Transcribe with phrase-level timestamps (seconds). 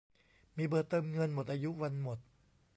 [0.57, 2.19] มีเบอร์เติมเงินหมดอายุ วันหมด